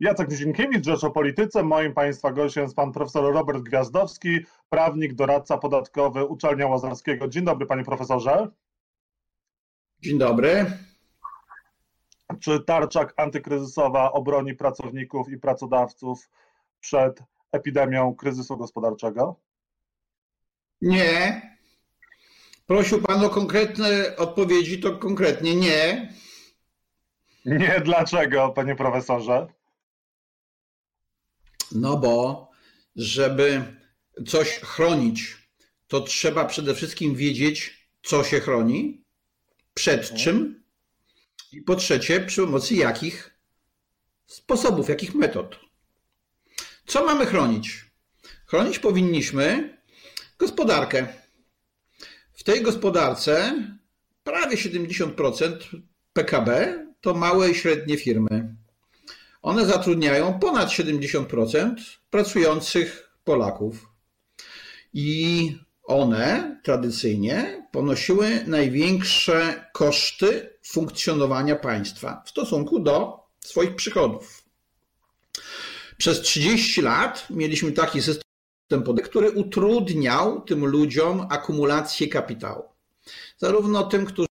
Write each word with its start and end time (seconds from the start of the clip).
Jacek 0.00 0.32
Dzienkiewicz, 0.32 0.84
Rzecz 0.84 1.04
o 1.04 1.10
Polityce. 1.10 1.62
Moim 1.62 1.94
Państwa 1.94 2.32
gościem 2.32 2.62
jest 2.62 2.76
Pan 2.76 2.92
Profesor 2.92 3.34
Robert 3.34 3.62
Gwiazdowski, 3.62 4.40
prawnik, 4.68 5.14
doradca 5.14 5.58
podatkowy 5.58 6.24
Uczelnia 6.24 6.66
Łazarskiego. 6.66 7.28
Dzień 7.28 7.44
dobry 7.44 7.66
Panie 7.66 7.84
Profesorze. 7.84 8.48
Dzień 10.00 10.18
dobry. 10.18 10.66
Czy 12.40 12.60
tarcza 12.60 13.06
antykryzysowa 13.16 14.12
obroni 14.12 14.54
pracowników 14.54 15.28
i 15.28 15.38
pracodawców 15.38 16.28
przed 16.80 17.22
epidemią 17.52 18.14
kryzysu 18.14 18.56
gospodarczego? 18.56 19.40
Nie. 20.82 21.42
Prosił 22.66 23.02
Pan 23.02 23.24
o 23.24 23.30
konkretne 23.30 24.16
odpowiedzi, 24.16 24.80
to 24.80 24.98
konkretnie 24.98 25.54
nie. 25.54 26.12
Nie, 27.44 27.80
dlaczego, 27.84 28.48
Panie 28.48 28.74
Profesorze? 28.74 29.46
No 31.72 31.96
bo, 31.96 32.50
żeby 32.96 33.64
coś 34.26 34.48
chronić, 34.48 35.36
to 35.88 36.00
trzeba 36.00 36.44
przede 36.44 36.74
wszystkim 36.74 37.14
wiedzieć, 37.14 37.88
co 38.02 38.24
się 38.24 38.40
chroni, 38.40 39.04
przed 39.74 40.00
mhm. 40.00 40.20
czym 40.20 40.64
i 41.52 41.62
po 41.62 41.76
trzecie, 41.76 42.20
przy 42.20 42.42
pomocy 42.42 42.74
jakich 42.74 43.38
sposobów, 44.26 44.88
jakich 44.88 45.14
metod. 45.14 45.56
Co 46.86 47.06
mamy 47.06 47.26
chronić? 47.26 47.84
Chronić 48.46 48.78
powinniśmy 48.78 49.78
gospodarkę. 50.38 51.06
W 52.32 52.44
tej 52.44 52.62
gospodarce 52.62 53.54
prawie 54.24 54.56
70% 54.56 55.56
PKB 56.12 56.78
to 57.00 57.14
małe 57.14 57.50
i 57.50 57.54
średnie 57.54 57.96
firmy. 57.96 58.56
One 59.44 59.66
zatrudniają 59.66 60.38
ponad 60.38 60.68
70% 60.68 61.74
pracujących 62.10 63.10
Polaków. 63.24 63.88
I 64.92 65.58
one 65.82 66.60
tradycyjnie 66.62 67.66
ponosiły 67.72 68.44
największe 68.46 69.70
koszty 69.72 70.58
funkcjonowania 70.66 71.56
państwa 71.56 72.22
w 72.26 72.30
stosunku 72.30 72.80
do 72.80 73.20
swoich 73.40 73.76
przychodów. 73.76 74.44
Przez 75.96 76.20
30 76.20 76.82
lat 76.82 77.26
mieliśmy 77.30 77.72
taki 77.72 78.02
system 78.02 78.24
który 79.04 79.30
utrudniał 79.30 80.40
tym 80.40 80.66
ludziom 80.66 81.26
akumulację 81.30 82.08
kapitału. 82.08 82.62
Zarówno 83.38 83.82
tym, 83.82 84.06
którzy 84.06 84.28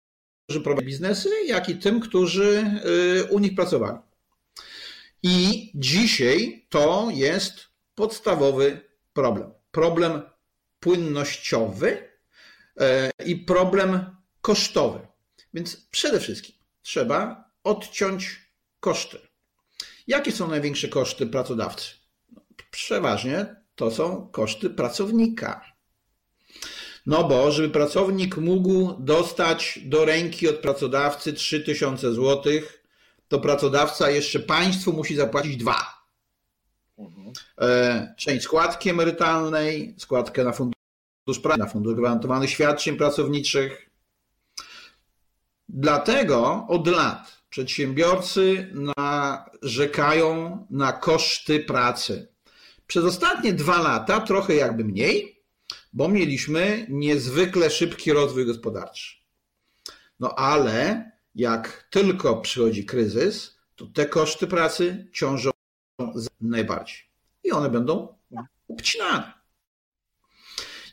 prowadzili 0.63 0.91
biznesy, 0.91 1.29
jak 1.45 1.69
i 1.69 1.75
tym, 1.75 1.99
którzy 1.99 2.81
y, 3.19 3.23
u 3.23 3.39
nich 3.39 3.55
pracowali. 3.55 3.97
I 5.23 5.71
dzisiaj 5.75 6.65
to 6.69 7.07
jest 7.13 7.67
podstawowy 7.95 8.81
problem. 9.13 9.51
Problem 9.71 10.21
płynnościowy 10.79 12.09
e, 12.79 13.11
i 13.25 13.35
problem 13.35 14.15
kosztowy. 14.41 14.99
Więc 15.53 15.87
przede 15.91 16.19
wszystkim 16.19 16.55
trzeba 16.81 17.51
odciąć 17.63 18.39
koszty. 18.79 19.19
Jakie 20.07 20.31
są 20.31 20.47
największe 20.47 20.87
koszty 20.87 21.27
pracodawcy? 21.27 21.89
Przeważnie 22.71 23.55
to 23.75 23.91
są 23.91 24.27
koszty 24.31 24.69
pracownika. 24.69 25.73
No 27.05 27.23
bo, 27.23 27.51
żeby 27.51 27.69
pracownik 27.69 28.37
mógł 28.37 28.93
dostać 28.99 29.79
do 29.85 30.05
ręki 30.05 30.49
od 30.49 30.55
pracodawcy 30.55 31.33
3000 31.33 32.13
złotych, 32.13 32.82
to 33.33 33.39
pracodawca 33.39 34.09
jeszcze 34.09 34.39
państwu 34.39 34.93
musi 34.93 35.15
zapłacić 35.15 35.57
dwa. 35.57 36.03
Mhm. 36.97 37.33
E, 37.61 38.13
część 38.17 38.43
składki 38.43 38.89
emerytalnej, 38.89 39.95
składkę 39.97 40.43
na 40.43 40.51
fundusz 40.51 41.39
pracy, 41.43 41.59
na 41.59 41.65
fundusz 41.65 41.95
gwarantowanych 41.95 42.49
świadczeń 42.49 42.97
pracowniczych. 42.97 43.89
Dlatego 45.69 46.65
od 46.67 46.87
lat 46.87 47.41
przedsiębiorcy 47.49 48.73
narzekają 48.97 50.57
na 50.69 50.91
koszty 50.91 51.59
pracy. 51.59 52.27
Przez 52.87 53.05
ostatnie 53.05 53.53
dwa 53.53 53.81
lata 53.81 54.21
trochę 54.21 54.55
jakby 54.55 54.83
mniej, 54.83 55.43
bo 55.93 56.07
mieliśmy 56.07 56.85
niezwykle 56.89 57.69
szybki 57.69 58.13
rozwój 58.13 58.45
gospodarczy. 58.45 59.15
No 60.19 60.35
ale 60.35 61.11
jak 61.35 61.87
tylko 61.89 62.41
przychodzi 62.41 62.85
kryzys, 62.85 63.57
to 63.75 63.85
te 63.85 64.05
koszty 64.05 64.47
pracy 64.47 65.09
ciążą 65.13 65.51
najbardziej. 66.41 66.97
I 67.43 67.51
one 67.51 67.69
będą 67.69 68.17
obcinane. 68.67 69.33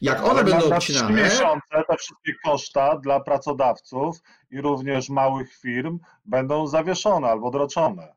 Jak 0.00 0.24
one 0.24 0.44
będą 0.44 0.68
na, 0.68 0.76
obcinane. 0.76 1.08
Na 1.08 1.22
miesiące 1.22 1.84
te 1.88 1.96
wszystkie 1.96 2.32
koszta 2.44 2.98
dla 2.98 3.20
pracodawców 3.20 4.16
i 4.50 4.60
również 4.60 5.08
małych 5.08 5.56
firm 5.56 5.98
będą 6.24 6.66
zawieszone 6.66 7.28
albo 7.28 7.46
odroczone. 7.46 8.14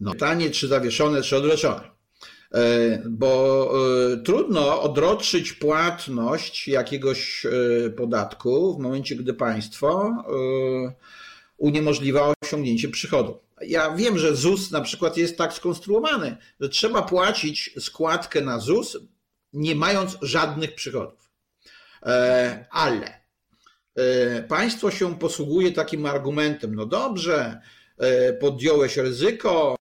No, 0.00 0.12
pytanie, 0.12 0.50
czy 0.50 0.68
zawieszone, 0.68 1.22
czy 1.22 1.36
odroczone. 1.36 1.93
E, 2.54 3.02
bo 3.06 3.70
e, 4.12 4.16
trudno 4.16 4.82
odroczyć 4.82 5.52
płatność 5.52 6.68
jakiegoś 6.68 7.46
e, 7.46 7.90
podatku 7.90 8.76
w 8.76 8.82
momencie, 8.82 9.16
gdy 9.16 9.34
państwo 9.34 10.12
uniemożliwia 11.56 12.32
osiągnięcie 12.44 12.88
przychodu. 12.88 13.38
Ja 13.60 13.94
wiem, 13.94 14.18
że 14.18 14.36
ZUS 14.36 14.70
na 14.70 14.80
przykład 14.80 15.16
jest 15.16 15.38
tak 15.38 15.52
skonstruowany, 15.52 16.36
że 16.60 16.68
trzeba 16.68 17.02
płacić 17.02 17.74
składkę 17.78 18.40
na 18.40 18.58
ZUS, 18.58 18.98
nie 19.52 19.74
mając 19.74 20.18
żadnych 20.22 20.74
przychodów. 20.74 21.30
Ale 22.70 23.20
państwo 24.48 24.90
się 24.90 25.18
posługuje 25.18 25.72
takim 25.72 26.06
argumentem, 26.06 26.74
no 26.74 26.86
dobrze, 26.86 27.60
podjąłeś 28.40 28.96
ryzyko, 28.96 29.76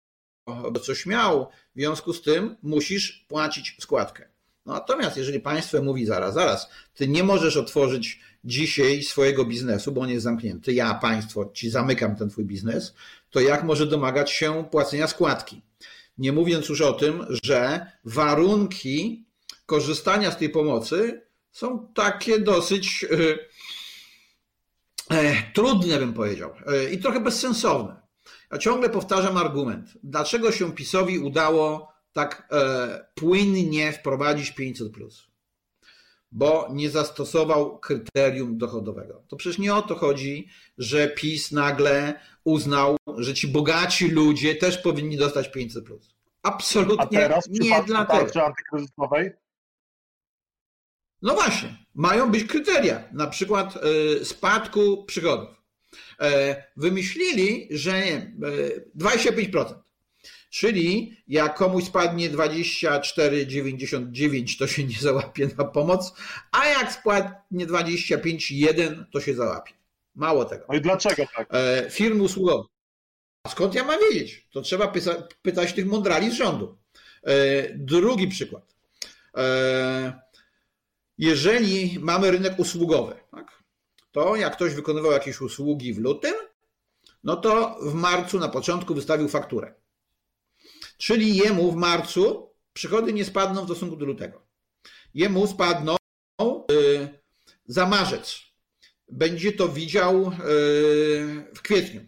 coś 0.81 1.05
miał, 1.05 1.47
w 1.75 1.79
związku 1.79 2.13
z 2.13 2.21
tym 2.21 2.55
musisz 2.63 3.25
płacić 3.27 3.75
składkę. 3.79 4.33
Natomiast 4.65 5.17
jeżeli 5.17 5.39
państwo 5.39 5.81
mówi 5.81 6.05
zaraz, 6.05 6.33
zaraz, 6.33 6.69
ty 6.93 7.07
nie 7.07 7.23
możesz 7.23 7.57
otworzyć 7.57 8.19
dzisiaj 8.43 9.03
swojego 9.03 9.45
biznesu, 9.45 9.91
bo 9.91 10.01
on 10.01 10.09
jest 10.09 10.23
zamknięty, 10.23 10.73
ja, 10.73 10.93
państwo, 10.93 11.51
ci 11.53 11.69
zamykam 11.69 12.15
ten 12.15 12.29
twój 12.29 12.45
biznes, 12.45 12.93
to 13.29 13.39
jak 13.39 13.63
może 13.63 13.87
domagać 13.87 14.31
się 14.31 14.65
płacenia 14.71 15.07
składki? 15.07 15.61
Nie 16.17 16.31
mówiąc 16.31 16.69
już 16.69 16.81
o 16.81 16.93
tym, 16.93 17.25
że 17.43 17.91
warunki 18.05 19.25
korzystania 19.65 20.31
z 20.31 20.37
tej 20.37 20.49
pomocy 20.49 21.21
są 21.51 21.87
takie 21.93 22.39
dosyć 22.39 23.05
e, 23.11 23.37
e, 25.17 25.51
trudne, 25.53 25.99
bym 25.99 26.13
powiedział, 26.13 26.53
e, 26.67 26.91
i 26.91 26.97
trochę 26.97 27.19
bezsensowne. 27.19 28.02
Ja 28.53 28.59
ciągle 28.59 28.89
powtarzam 28.89 29.37
argument, 29.37 29.97
dlaczego 30.03 30.51
się 30.51 30.71
PiSowi 30.71 31.19
udało 31.19 31.93
tak 32.11 32.47
e, 32.51 33.05
płynnie 33.15 33.91
wprowadzić 33.91 34.51
500. 34.51 34.93
Bo 36.31 36.67
nie 36.71 36.89
zastosował 36.89 37.79
kryterium 37.79 38.57
dochodowego. 38.57 39.23
To 39.27 39.35
przecież 39.35 39.59
nie 39.59 39.75
o 39.75 39.81
to 39.81 39.95
chodzi, 39.95 40.47
że 40.77 41.07
PiS 41.07 41.51
nagle 41.51 42.19
uznał, 42.43 42.97
że 43.17 43.33
ci 43.33 43.47
bogaci 43.47 44.09
ludzie 44.09 44.55
też 44.55 44.77
powinni 44.77 45.17
dostać 45.17 45.51
500. 45.51 45.85
Absolutnie 46.43 47.03
A 47.03 47.07
teraz 47.21 47.49
nie 47.49 47.83
dlatego. 47.85 48.45
antykryzysowej? 48.45 49.31
No 51.21 51.33
właśnie, 51.33 51.77
mają 51.95 52.31
być 52.31 52.43
kryteria, 52.43 53.03
na 53.11 53.27
przykład 53.27 53.79
y, 54.21 54.25
spadku 54.25 55.05
przychodów. 55.05 55.62
E, 56.19 56.63
wymyślili, 56.77 57.67
że 57.71 58.05
nie, 58.05 58.35
25%. 58.97 59.71
E, 59.71 59.83
Czyli 60.49 61.17
jak 61.27 61.55
komuś 61.55 61.83
spadnie 61.83 62.29
24,99, 62.29 64.57
to 64.59 64.67
się 64.67 64.83
nie 64.83 64.99
załapie 64.99 65.49
na 65.57 65.65
pomoc, 65.65 66.13
a 66.51 66.67
jak 66.67 66.93
spadnie 66.93 67.67
25,1, 67.67 69.05
to 69.11 69.21
się 69.21 69.33
załapie. 69.33 69.73
Mało 70.15 70.45
tego. 70.45 70.65
No 70.69 70.75
i 70.75 70.81
dlaczego 70.81 71.23
tak? 71.35 71.47
E, 71.51 71.89
firmy 71.89 72.23
usługowe. 72.23 72.63
A 73.43 73.49
skąd 73.49 73.75
ja 73.75 73.83
mam 73.83 73.99
wiedzieć? 73.99 74.47
To 74.51 74.61
trzeba 74.61 74.87
pyta 74.87 75.27
pytać 75.41 75.73
tych 75.73 75.85
mądrali 75.85 76.31
z 76.31 76.33
rządu. 76.33 76.77
Drugi 77.75 78.27
przykład. 78.27 78.75
Jeżeli 81.17 81.99
mamy 81.99 82.31
rynek 82.31 82.59
usługowy, 82.59 83.15
tak? 83.31 83.62
To 84.13 84.35
jak 84.35 84.55
ktoś 84.55 84.73
wykonywał 84.73 85.11
jakieś 85.11 85.41
usługi 85.41 85.93
w 85.93 85.99
lutym, 85.99 86.33
no 87.23 87.35
to 87.35 87.77
w 87.81 87.93
marcu 87.93 88.39
na 88.39 88.49
początku 88.49 88.95
wystawił 88.95 89.27
fakturę. 89.27 89.73
Czyli 90.97 91.37
jemu 91.37 91.71
w 91.71 91.75
marcu 91.75 92.49
przychody 92.73 93.13
nie 93.13 93.25
spadną 93.25 93.61
w 93.61 93.65
stosunku 93.65 93.95
do 93.95 94.05
lutego. 94.05 94.47
Jemu 95.13 95.47
spadną 95.47 95.95
y, 96.71 97.07
za 97.65 97.85
marzec. 97.85 98.39
Będzie 99.11 99.51
to 99.51 99.69
widział 99.69 100.27
y, 100.27 100.31
w 101.55 101.61
kwietniu. 101.61 102.01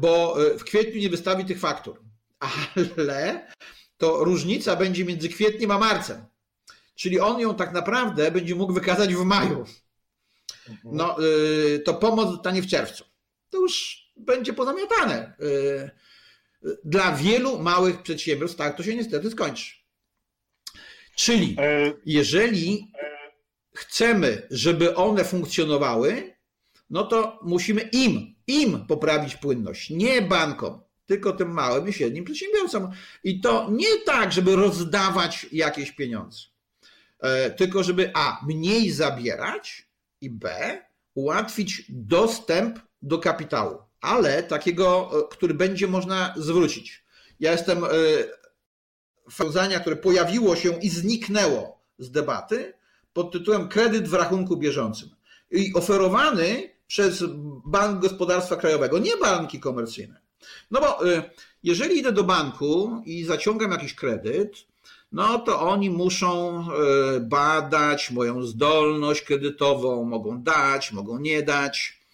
bo 0.00 0.36
w 0.58 0.64
kwietniu 0.64 1.00
nie 1.00 1.10
wystawi 1.10 1.44
tych 1.44 1.60
faktur. 1.60 2.02
Ale 2.96 3.48
to 3.96 4.24
różnica 4.24 4.76
będzie 4.76 5.04
między 5.04 5.28
kwietniem 5.28 5.70
a 5.70 5.78
marcem. 5.78 6.24
Czyli 6.94 7.20
on 7.20 7.40
ją 7.40 7.54
tak 7.54 7.72
naprawdę 7.72 8.30
będzie 8.30 8.54
mógł 8.54 8.72
wykazać 8.72 9.14
w 9.14 9.24
maju. 9.24 9.64
Mhm. 10.68 10.96
No, 10.96 11.16
to 11.84 11.94
pomoc 11.94 12.30
dostanie 12.34 12.62
w 12.62 12.66
czerwcu. 12.66 13.04
To 13.50 13.58
już 13.58 14.04
będzie 14.16 14.52
pozamiatane. 14.52 15.36
Dla 16.84 17.12
wielu 17.12 17.58
małych 17.58 18.02
przedsiębiorstw 18.02 18.56
tak 18.56 18.76
to 18.76 18.82
się 18.82 18.96
niestety 18.96 19.30
skończy. 19.30 19.74
Czyli 21.14 21.56
e, 21.58 21.92
jeżeli 22.06 22.92
chcemy, 23.74 24.46
żeby 24.50 24.94
one 24.94 25.24
funkcjonowały, 25.24 26.36
no 26.90 27.04
to 27.04 27.38
musimy 27.42 27.80
im, 27.80 28.34
im 28.46 28.86
poprawić 28.86 29.36
płynność, 29.36 29.90
nie 29.90 30.22
bankom, 30.22 30.80
tylko 31.06 31.32
tym 31.32 31.52
małym 31.52 31.88
i 31.88 31.92
średnim 31.92 32.24
przedsiębiorcom. 32.24 32.90
I 33.24 33.40
to 33.40 33.68
nie 33.70 34.00
tak, 34.06 34.32
żeby 34.32 34.56
rozdawać 34.56 35.46
jakieś 35.52 35.92
pieniądze, 35.92 36.38
e, 37.20 37.50
tylko 37.50 37.82
żeby 37.82 38.10
A, 38.14 38.40
mniej 38.46 38.90
zabierać 38.90 39.88
i 40.24 40.30
B, 40.30 40.78
ułatwić 41.14 41.84
dostęp 41.88 42.78
do 43.02 43.18
kapitału, 43.18 43.78
ale 44.00 44.42
takiego, 44.42 45.10
e, 45.12 45.28
który 45.30 45.54
będzie 45.54 45.86
można 45.86 46.34
zwrócić. 46.36 47.04
Ja 47.40 47.52
jestem 47.52 47.84
rozwiązania, 49.26 49.80
które 49.80 49.96
pojawiło 49.96 50.56
się 50.56 50.80
i 50.80 50.88
zniknęło 50.88 51.80
z 51.98 52.10
debaty 52.10 52.72
pod 53.12 53.32
tytułem 53.32 53.68
kredyt 53.68 54.08
w 54.08 54.14
rachunku 54.14 54.56
bieżącym 54.56 55.10
i 55.50 55.74
oferowany 55.74 56.70
przez 56.86 57.24
Bank 57.66 58.02
Gospodarstwa 58.02 58.56
Krajowego, 58.56 58.98
nie 58.98 59.16
banki 59.16 59.60
komercyjne. 59.60 60.20
No 60.70 60.80
bo 60.80 61.08
y, 61.08 61.22
jeżeli 61.62 61.98
idę 61.98 62.12
do 62.12 62.24
banku 62.24 63.02
i 63.04 63.24
zaciągam 63.24 63.70
jakiś 63.70 63.94
kredyt, 63.94 64.66
no 65.12 65.38
to 65.38 65.60
oni 65.60 65.90
muszą 65.90 66.60
y, 67.16 67.20
badać 67.20 68.10
moją 68.10 68.42
zdolność 68.42 69.22
kredytową, 69.22 70.04
mogą 70.04 70.42
dać, 70.42 70.92
mogą 70.92 71.18
nie 71.18 71.42
dać. 71.42 72.04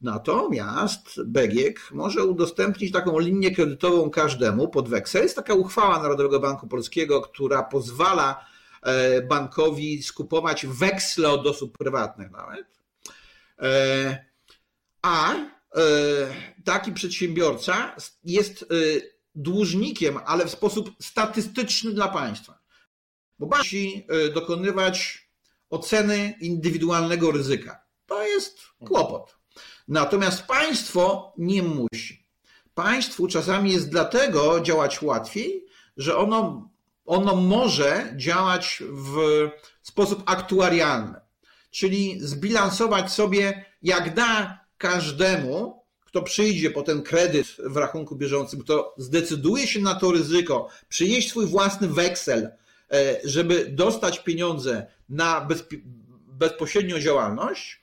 Natomiast 0.00 1.22
BGiek 1.24 1.80
może 1.92 2.24
udostępnić 2.24 2.92
taką 2.92 3.18
linię 3.18 3.50
kredytową 3.50 4.10
każdemu 4.10 4.68
pod 4.68 4.88
weksel. 4.88 5.22
Jest 5.22 5.36
taka 5.36 5.54
uchwała 5.54 6.02
Narodowego 6.02 6.40
Banku 6.40 6.68
Polskiego, 6.68 7.20
która 7.20 7.62
pozwala 7.62 8.46
e, 8.82 9.22
bankowi 9.22 10.02
skupować 10.02 10.66
weksle 10.66 11.28
od 11.28 11.46
osób 11.46 11.78
prywatnych 11.78 12.30
nawet. 12.30 12.66
E, 13.58 14.24
a 15.02 15.34
e, 15.34 15.38
taki 16.64 16.92
przedsiębiorca 16.92 17.96
jest 18.24 18.66
dłużnikiem, 19.34 20.18
ale 20.26 20.46
w 20.46 20.50
sposób 20.50 20.90
statystyczny 21.00 21.92
dla 21.92 22.08
państwa. 22.08 22.58
Bo 23.38 23.46
bank 23.46 23.62
musi 23.62 24.06
dokonywać 24.34 25.28
oceny 25.70 26.34
indywidualnego 26.40 27.30
ryzyka. 27.30 27.84
To 28.06 28.26
jest 28.26 28.60
kłopot. 28.84 29.36
Natomiast 29.88 30.42
państwo 30.42 31.32
nie 31.38 31.62
musi. 31.62 32.26
Państwu 32.74 33.28
czasami 33.28 33.72
jest 33.72 33.90
dlatego 33.90 34.60
działać 34.60 35.02
łatwiej, 35.02 35.66
że 35.96 36.16
ono, 36.16 36.70
ono 37.04 37.36
może 37.36 38.12
działać 38.16 38.82
w 38.90 39.48
sposób 39.82 40.22
aktuarialny, 40.26 41.20
czyli 41.70 42.20
zbilansować 42.20 43.12
sobie, 43.12 43.64
jak 43.82 44.14
da 44.14 44.60
każdemu, 44.78 45.79
kto 46.10 46.22
przyjdzie 46.22 46.70
po 46.70 46.82
ten 46.82 47.02
kredyt 47.02 47.46
w 47.58 47.76
rachunku 47.76 48.16
bieżącym, 48.16 48.60
kto 48.60 48.94
zdecyduje 48.98 49.66
się 49.66 49.80
na 49.80 49.94
to 49.94 50.12
ryzyko, 50.12 50.68
przynieść 50.88 51.30
swój 51.30 51.46
własny 51.46 51.88
weksel, 51.88 52.50
e, 52.92 53.20
żeby 53.24 53.66
dostać 53.70 54.18
pieniądze 54.18 54.86
na 55.08 55.48
bezpośrednią 56.28 57.00
działalność, 57.00 57.80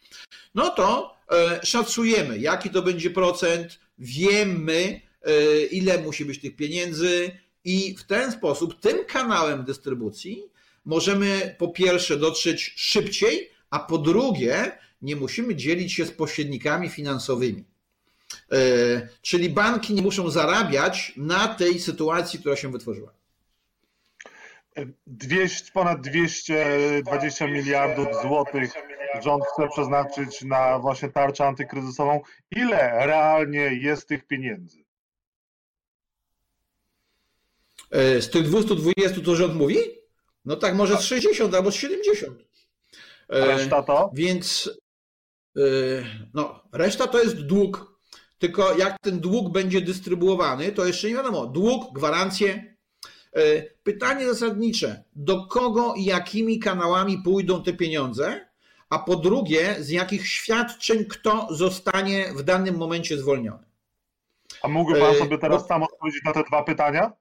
no 0.55 0.69
to 0.69 1.17
E, 1.31 1.59
szacujemy, 1.65 2.37
jaki 2.39 2.69
to 2.69 2.81
będzie 2.81 3.09
procent, 3.09 3.79
wiemy, 3.99 5.01
e, 5.21 5.61
ile 5.65 5.97
musi 5.97 6.25
być 6.25 6.41
tych 6.41 6.55
pieniędzy, 6.55 7.31
i 7.63 7.95
w 7.97 8.03
ten 8.03 8.31
sposób, 8.31 8.79
tym 8.79 9.05
kanałem 9.05 9.63
dystrybucji, 9.63 10.43
możemy 10.85 11.55
po 11.57 11.67
pierwsze 11.67 12.17
dotrzeć 12.17 12.73
szybciej, 12.75 13.49
a 13.69 13.79
po 13.79 13.97
drugie, 13.97 14.71
nie 15.01 15.15
musimy 15.15 15.55
dzielić 15.55 15.93
się 15.93 16.05
z 16.05 16.11
pośrednikami 16.11 16.89
finansowymi. 16.89 17.63
E, 18.51 18.57
czyli 19.21 19.49
banki 19.49 19.93
nie 19.93 20.01
muszą 20.01 20.29
zarabiać 20.29 21.13
na 21.17 21.47
tej 21.47 21.79
sytuacji, 21.79 22.39
która 22.39 22.55
się 22.55 22.71
wytworzyła. 22.71 23.13
200, 25.07 25.71
ponad 25.71 26.01
220 26.01 27.47
miliardów 27.47 28.07
złotych 28.21 28.73
rząd 29.23 29.43
chce 29.53 29.67
przeznaczyć 29.67 30.41
na 30.41 30.79
właśnie 30.79 31.09
tarczę 31.09 31.45
antykryzysową. 31.45 32.21
Ile 32.51 33.05
realnie 33.07 33.59
jest 33.59 34.07
tych 34.07 34.27
pieniędzy? 34.27 34.83
E, 37.91 38.21
z 38.21 38.29
tych 38.29 38.43
220 38.43 39.21
to 39.25 39.35
rząd 39.35 39.55
mówi? 39.55 39.77
No 40.45 40.55
tak, 40.55 40.75
może 40.75 40.97
z 40.97 41.01
60 41.01 41.53
albo 41.53 41.71
z 41.71 41.75
70. 41.75 42.39
A 43.29 43.35
reszta 43.35 43.83
to? 43.83 44.11
Więc 44.13 44.69
e, 45.57 45.61
no, 46.33 46.63
reszta 46.73 47.07
to 47.07 47.19
jest 47.19 47.41
dług. 47.41 47.96
Tylko 48.37 48.77
jak 48.77 48.99
ten 48.99 49.19
dług 49.19 49.51
będzie 49.51 49.81
dystrybuowany, 49.81 50.71
to 50.71 50.85
jeszcze 50.85 51.07
nie 51.07 51.15
wiadomo. 51.15 51.45
Dług, 51.45 51.93
gwarancje. 51.93 52.75
E, 53.33 53.61
pytanie 53.83 54.25
zasadnicze: 54.25 55.03
do 55.15 55.47
kogo 55.47 55.93
i 55.97 56.03
jakimi 56.03 56.59
kanałami 56.59 57.17
pójdą 57.23 57.63
te 57.63 57.73
pieniądze? 57.73 58.47
a 58.89 58.99
po 58.99 59.15
drugie, 59.15 59.83
z 59.83 59.89
jakich 59.89 60.27
świadczeń 60.27 61.05
kto 61.05 61.47
zostanie 61.51 62.33
w 62.33 62.43
danym 62.43 62.77
momencie 62.77 63.17
zwolniony. 63.17 63.65
A 64.61 64.67
mógłby 64.67 64.99
Pan 64.99 65.15
e, 65.15 65.19
sobie 65.19 65.37
teraz 65.37 65.67
sam 65.67 65.83
odpowiedzieć 65.83 66.23
na 66.25 66.33
te 66.33 66.43
dwa 66.43 66.63
pytania? 66.63 67.11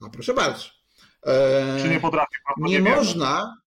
No 0.00 0.10
proszę 0.10 0.34
bardzo. 0.34 0.64
Czy 1.82 1.88
nie 1.88 2.00
potrafi 2.00 2.36
Pan? 2.44 2.54
Nie, 2.58 2.80
nie 2.80 2.90
można, 2.90 3.62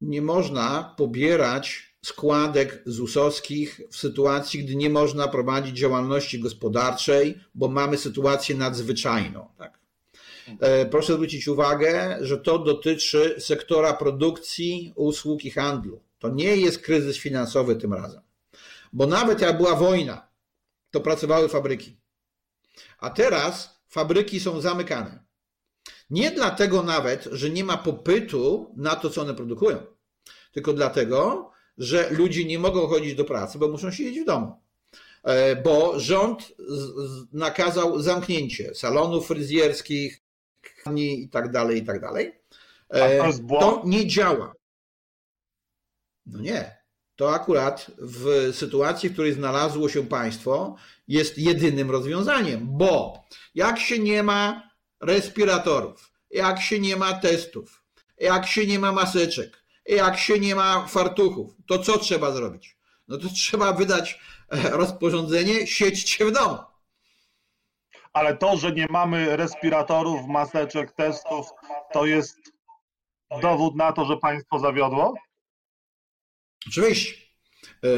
nie 0.00 0.22
można 0.22 0.94
pobierać 0.96 1.91
składek 2.04 2.82
ZUS-owskich 2.86 3.80
w 3.90 3.96
sytuacji, 3.96 4.64
gdy 4.64 4.76
nie 4.76 4.90
można 4.90 5.28
prowadzić 5.28 5.78
działalności 5.78 6.40
gospodarczej, 6.40 7.40
bo 7.54 7.68
mamy 7.68 7.98
sytuację 7.98 8.56
nadzwyczajną. 8.56 9.48
Tak? 9.58 9.78
E, 10.60 10.86
proszę 10.86 11.14
zwrócić 11.14 11.48
uwagę, 11.48 12.18
że 12.20 12.38
to 12.38 12.58
dotyczy 12.58 13.36
sektora 13.38 13.92
produkcji, 13.94 14.92
usług 14.96 15.44
i 15.44 15.50
handlu. 15.50 16.00
To 16.18 16.28
nie 16.28 16.56
jest 16.56 16.78
kryzys 16.78 17.16
finansowy 17.16 17.76
tym 17.76 17.94
razem. 17.94 18.22
Bo 18.92 19.06
nawet 19.06 19.40
jak 19.40 19.56
była 19.56 19.74
wojna, 19.74 20.28
to 20.90 21.00
pracowały 21.00 21.48
fabryki. 21.48 21.96
A 22.98 23.10
teraz 23.10 23.80
fabryki 23.88 24.40
są 24.40 24.60
zamykane. 24.60 25.24
Nie 26.10 26.30
dlatego 26.30 26.82
nawet, 26.82 27.28
że 27.32 27.50
nie 27.50 27.64
ma 27.64 27.76
popytu 27.76 28.74
na 28.76 28.96
to, 28.96 29.10
co 29.10 29.22
one 29.22 29.34
produkują, 29.34 29.86
tylko 30.52 30.72
dlatego, 30.72 31.51
że 31.78 32.10
ludzie 32.10 32.44
nie 32.44 32.58
mogą 32.58 32.86
chodzić 32.86 33.14
do 33.14 33.24
pracy, 33.24 33.58
bo 33.58 33.68
muszą 33.68 33.90
siedzieć 33.90 34.20
w 34.20 34.26
domu. 34.26 34.62
E, 35.24 35.56
bo 35.56 36.00
rząd 36.00 36.52
nakazał 37.32 38.02
zamknięcie 38.02 38.74
salonów 38.74 39.26
fryzjerskich, 39.26 40.22
i 40.96 41.28
tak 41.28 41.50
dalej, 41.50 41.78
i 41.78 41.84
tak 41.84 42.00
dalej. 42.00 42.32
E, 42.90 43.32
to 43.60 43.82
nie 43.84 44.06
działa. 44.06 44.54
No 46.26 46.40
nie. 46.40 46.82
To 47.16 47.34
akurat 47.34 47.90
w 47.98 48.50
sytuacji, 48.54 49.08
w 49.08 49.12
której 49.12 49.32
znalazło 49.32 49.88
się 49.88 50.06
państwo, 50.06 50.76
jest 51.08 51.38
jedynym 51.38 51.90
rozwiązaniem, 51.90 52.68
bo 52.70 53.24
jak 53.54 53.78
się 53.78 53.98
nie 53.98 54.22
ma 54.22 54.70
respiratorów, 55.00 56.12
jak 56.30 56.60
się 56.60 56.78
nie 56.78 56.96
ma 56.96 57.12
testów, 57.12 57.84
jak 58.18 58.46
się 58.46 58.66
nie 58.66 58.78
ma 58.78 58.92
maseczek, 58.92 59.61
jak 59.86 60.18
się 60.18 60.38
nie 60.38 60.54
ma 60.54 60.86
fartuchów, 60.86 61.50
to 61.66 61.78
co 61.78 61.98
trzeba 61.98 62.32
zrobić? 62.32 62.76
No 63.08 63.18
to 63.18 63.28
trzeba 63.28 63.72
wydać 63.72 64.20
e, 64.48 64.70
rozporządzenie, 64.70 65.66
siedźcie 65.66 66.24
w 66.24 66.32
domu 66.32 66.58
ale 68.12 68.36
to, 68.36 68.56
że 68.56 68.72
nie 68.72 68.86
mamy 68.90 69.36
respiratorów, 69.36 70.26
maseczek, 70.26 70.92
testów, 70.92 71.46
to 71.92 72.06
jest 72.06 72.38
dowód 73.42 73.76
na 73.76 73.92
to, 73.92 74.04
że 74.04 74.16
państwo 74.16 74.58
zawiodło? 74.58 75.14
Oczywiście. 76.68 77.22
E, 77.84 77.88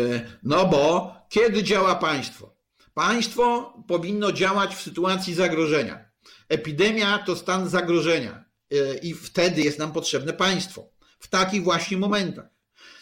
no 0.43 0.67
bo 0.67 1.15
kiedy 1.29 1.63
działa 1.63 1.95
państwo? 1.95 2.55
Państwo 2.95 3.75
powinno 3.89 4.33
działać 4.33 4.75
w 4.75 4.83
sytuacji 4.83 5.35
zagrożenia. 5.35 6.11
Epidemia 6.49 7.19
to 7.19 7.37
stan 7.37 7.69
zagrożenia 7.69 8.45
e, 8.71 8.99
i 8.99 9.15
wtedy 9.15 9.63
jest 9.63 9.79
nam 9.79 9.93
potrzebne 9.93 10.33
państwo. 10.33 10.89
W 11.25 11.29
takich 11.29 11.65
właśnie 11.65 11.97
momentach. 11.97 12.51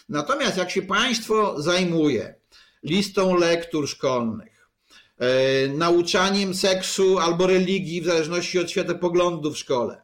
Natomiast 0.08 0.56
jak 0.56 0.70
się 0.70 0.82
państwo 0.82 1.62
zajmuje 1.62 2.34
listą 2.82 3.34
lektur 3.34 3.88
szkolnych, 3.88 4.68
e, 5.18 5.28
nauczaniem 5.68 6.54
seksu 6.54 7.18
albo 7.18 7.46
religii 7.46 8.02
w 8.02 8.06
zależności 8.06 8.58
od 8.58 8.70
światopoglądu 8.70 9.52
w 9.52 9.58
szkole, 9.58 10.02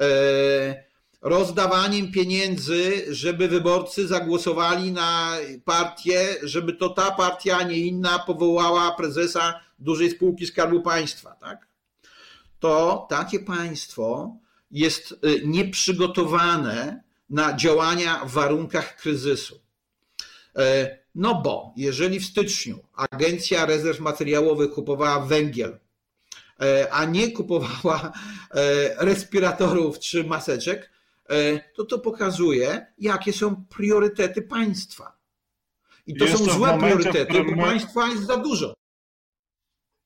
e, 0.00 0.84
rozdawaniem 1.22 2.12
pieniędzy, 2.12 3.04
żeby 3.10 3.48
wyborcy 3.48 4.06
zagłosowali 4.06 4.92
na 4.92 5.36
partię, 5.64 6.36
żeby 6.42 6.72
to 6.72 6.88
ta 6.88 7.10
partia, 7.10 7.56
a 7.58 7.62
nie 7.62 7.78
inna 7.78 8.18
powołała 8.18 8.92
prezesa 8.92 9.60
dużej 9.78 10.10
spółki 10.10 10.46
Skarbu 10.46 10.80
Państwa, 10.80 11.30
tak? 11.40 11.68
To 12.58 13.06
takie 13.10 13.40
państwo 13.40 14.36
jest 14.70 15.12
y, 15.12 15.42
nieprzygotowane 15.44 17.05
na 17.30 17.56
działania 17.56 18.24
w 18.24 18.30
warunkach 18.30 18.96
kryzysu. 18.96 19.60
E, 20.56 20.98
no 21.14 21.34
bo 21.34 21.72
jeżeli 21.76 22.20
w 22.20 22.24
styczniu 22.26 22.78
Agencja 22.94 23.66
Rezerw 23.66 24.00
Materiałowych 24.00 24.70
kupowała 24.70 25.26
węgiel, 25.26 25.78
e, 26.60 26.92
a 26.92 27.04
nie 27.04 27.32
kupowała 27.32 28.12
e, 28.50 29.04
respiratorów 29.04 29.98
czy 29.98 30.24
maseczek, 30.24 30.96
to 31.74 31.84
to 31.84 31.98
pokazuje, 31.98 32.86
jakie 32.98 33.32
są 33.32 33.64
priorytety 33.64 34.42
państwa. 34.42 35.16
I 36.06 36.16
to 36.16 36.24
Jeszcze 36.24 36.38
są 36.38 36.44
złe 36.44 36.70
momencie, 36.70 36.96
priorytety, 36.96 37.44
bo 37.44 37.50
my... 37.50 37.62
państwa 37.62 38.08
jest 38.08 38.26
za 38.26 38.36
dużo. 38.36 38.74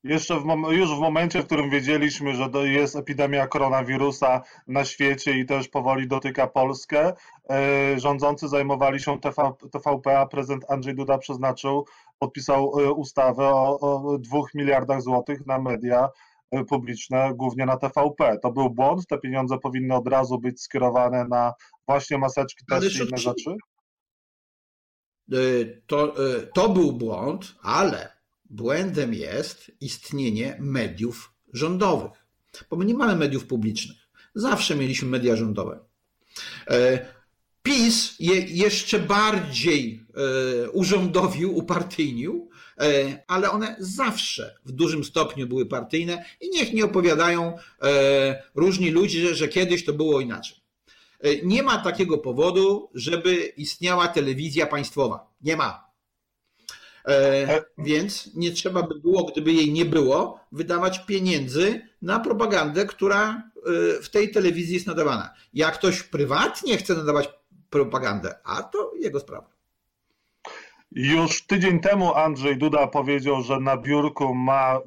Jeszcze 0.05 0.41
w, 0.41 0.45
już 0.71 0.91
w 0.97 1.01
momencie, 1.01 1.43
w 1.43 1.47
którym 1.47 1.71
wiedzieliśmy, 1.71 2.35
że 2.35 2.49
jest 2.69 2.97
epidemia 2.97 3.47
koronawirusa 3.47 4.43
na 4.67 4.85
świecie 4.85 5.39
i 5.39 5.47
też 5.47 5.69
powoli 5.69 6.09
dotyka 6.09 6.47
Polskę, 6.47 7.13
e, 7.51 8.01
rządzący 8.01 8.49
zajmowali 8.49 9.01
się 9.01 9.21
TV, 9.21 9.53
TVP, 9.73 10.19
a 10.19 10.27
prezydent 10.27 10.71
Andrzej 10.71 10.95
Duda 10.95 11.19
przeznaczył, 11.19 11.87
podpisał 12.19 12.81
e, 12.81 12.93
ustawę 12.93 13.45
o, 13.49 13.81
o 13.81 14.19
dwóch 14.19 14.55
miliardach 14.55 15.03
złotych 15.03 15.47
na 15.47 15.59
media 15.59 16.09
e, 16.51 16.65
publiczne, 16.65 17.33
głównie 17.35 17.67
na 17.67 17.77
TVP. 17.77 18.39
To 18.43 18.53
był 18.53 18.71
błąd, 18.71 19.07
te 19.07 19.19
pieniądze 19.19 19.59
powinny 19.59 19.95
od 19.95 20.09
razu 20.09 20.39
być 20.39 20.63
skierowane 20.63 21.25
na 21.25 21.53
właśnie 21.89 22.19
maseczki, 22.19 22.65
też 22.69 23.01
i 23.01 23.03
inne 23.03 23.17
rzeczy? 23.17 23.57
To, 25.87 26.15
to 26.55 26.69
był 26.69 26.93
błąd, 26.93 27.55
ale 27.63 28.19
błędem 28.51 29.15
jest 29.15 29.71
istnienie 29.81 30.57
mediów 30.61 31.33
rządowych, 31.53 32.27
bo 32.71 32.77
my 32.77 32.85
nie 32.85 32.95
mamy 32.95 33.17
mediów 33.17 33.47
publicznych. 33.47 33.97
Zawsze 34.35 34.77
mieliśmy 34.77 35.09
media 35.09 35.37
rządowe. 35.37 35.79
E, 36.69 37.07
PiS 37.63 38.15
je 38.21 38.35
jeszcze 38.41 38.99
bardziej 38.99 40.07
e, 40.65 40.71
urządowił, 40.71 41.57
upartyjnił, 41.57 42.51
e, 42.79 43.23
ale 43.27 43.51
one 43.51 43.77
zawsze 43.79 44.55
w 44.65 44.73
dużym 44.73 45.05
stopniu 45.05 45.47
były 45.47 45.67
partyjne 45.67 46.25
i 46.41 46.51
niech 46.51 46.73
nie 46.73 46.85
opowiadają 46.85 47.57
różni 48.55 48.91
ludzie, 48.91 49.35
że 49.35 49.49
kiedyś 49.49 49.85
to 49.85 49.93
było 49.93 50.21
inaczej. 50.21 50.61
Nie 51.43 51.63
ma 51.63 51.79
takiego 51.79 52.19
powodu, 52.19 52.91
żeby 52.95 53.35
istniała 53.37 54.09
telewizja 54.09 54.67
państwowa. 54.67 55.31
Nie 55.43 55.57
ma. 55.57 55.89
E, 57.09 57.11
e, 57.55 57.65
więc 57.79 58.35
nie 58.35 58.51
trzeba 58.51 58.83
by 58.83 59.01
było, 59.01 59.25
gdyby 59.25 59.53
jej 59.53 59.73
nie 59.73 59.85
było, 59.85 60.41
wydawać 60.53 61.07
pieniędzy 61.07 61.81
na 62.03 62.21
propagandę, 62.21 62.87
która 62.87 63.31
e, 63.31 64.03
w 64.03 64.11
tej 64.11 64.31
telewizji 64.31 64.75
jest 64.75 64.87
nadawana. 64.87 65.35
Jak 65.55 65.75
ktoś 65.75 66.03
prywatnie 66.03 66.77
chce 66.77 66.95
nadawać 66.95 67.29
propagandę, 67.71 68.35
a 68.45 68.63
to 68.63 68.93
jego 69.01 69.21
sprawa. 69.21 69.51
Już 70.93 71.47
tydzień 71.47 71.81
temu 71.81 72.15
Andrzej 72.15 72.59
Duda 72.59 72.87
powiedział, 72.87 73.43
że 73.43 73.61
na 73.61 73.77
biurku 73.77 74.35
ma 74.35 74.79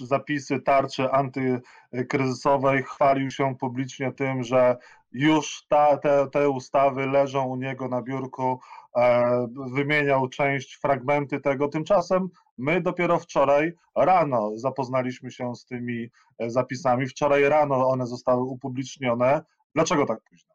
zapisy 0.00 0.60
tarczy 0.60 1.10
antykryzysowej. 1.10 2.82
Chwalił 2.82 3.30
się 3.30 3.56
publicznie 3.56 4.12
tym, 4.12 4.44
że 4.44 4.76
już 5.16 5.66
ta, 5.68 5.96
te, 5.96 6.26
te 6.32 6.48
ustawy 6.48 7.06
leżą 7.06 7.44
u 7.44 7.56
niego 7.56 7.88
na 7.88 8.02
biurku 8.02 8.60
E, 8.96 9.46
wymieniał 9.72 10.28
część, 10.28 10.74
fragmenty 10.74 11.40
tego. 11.40 11.68
Tymczasem 11.68 12.28
my 12.58 12.80
dopiero 12.80 13.18
wczoraj 13.18 13.72
rano 13.96 14.52
zapoznaliśmy 14.54 15.30
się 15.30 15.54
z 15.54 15.64
tymi 15.64 16.10
e, 16.38 16.50
zapisami. 16.50 17.06
Wczoraj 17.06 17.48
rano 17.48 17.88
one 17.88 18.06
zostały 18.06 18.42
upublicznione. 18.42 19.44
Dlaczego 19.74 20.06
tak 20.06 20.20
późno? 20.22 20.54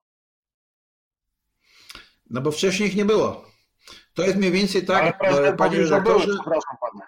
No 2.29 2.41
bo 2.41 2.51
wcześniej 2.51 2.89
ich 2.89 2.95
nie 2.95 3.05
było. 3.05 3.45
To 4.13 4.23
jest 4.23 4.37
mniej 4.37 4.51
więcej 4.51 4.85
tak, 4.85 5.25
ale 5.25 5.53
panie 5.53 5.77
redaktorze. 5.77 6.27
Przepraszam 6.33 6.77
pana. 6.81 7.07